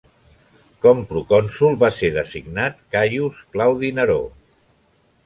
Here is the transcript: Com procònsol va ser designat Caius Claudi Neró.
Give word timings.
Com 0.85 1.01
procònsol 1.11 1.77
va 1.83 1.89
ser 1.97 2.09
designat 2.15 2.79
Caius 2.97 3.43
Claudi 3.57 3.93
Neró. 4.01 4.19